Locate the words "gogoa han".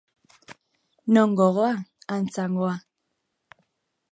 1.41-2.25